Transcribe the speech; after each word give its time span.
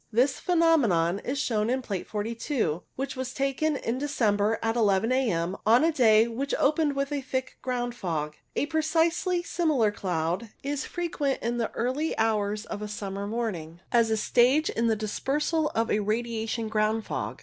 This 0.11 0.41
pheno 0.41 0.79
menon 0.79 1.19
is 1.19 1.37
shown 1.37 1.69
in 1.69 1.83
Plate 1.83 2.07
42, 2.07 2.81
which 2.95 3.15
was 3.15 3.35
taken 3.35 3.75
in 3.75 3.99
December 3.99 4.57
at 4.63 4.75
1 4.75 4.83
1 4.87 5.11
a.m., 5.11 5.55
on 5.63 5.83
a 5.83 5.91
day 5.91 6.27
which 6.27 6.55
opened 6.57 6.95
with 6.95 7.11
a 7.11 7.21
thick 7.21 7.59
ground 7.61 7.93
fog. 7.93 8.35
A 8.55 8.65
precisely 8.65 9.43
similar 9.43 9.91
cloud 9.91 10.49
is 10.63 10.85
frequent 10.85 11.37
in 11.43 11.57
the 11.59 11.69
early 11.73 12.17
hours 12.17 12.65
of 12.65 12.81
a 12.81 12.87
summer 12.87 13.27
morning, 13.27 13.79
as 13.91 14.09
a 14.09 14.17
stage 14.17 14.71
in 14.71 14.87
the 14.87 14.95
dispersal 14.95 15.69
of 15.75 15.91
a 15.91 15.99
radiation 15.99 16.67
ground 16.67 17.05
fog. 17.05 17.39